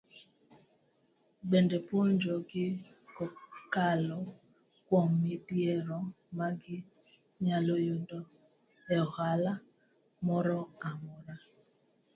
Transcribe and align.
Bende 1.49 1.77
puonjo 1.87 2.33
gi 2.49 2.65
kokalo 3.15 4.19
kuom 4.87 5.09
midhiero 5.23 5.97
magi 6.37 6.77
nyalo 7.45 7.75
yudo 7.87 8.19
e 8.95 8.95
ohala 9.05 9.53
moro 10.25 10.59
amora. 10.89 11.35